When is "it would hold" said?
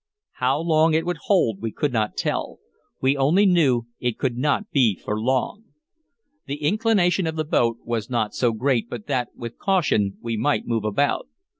0.95-1.61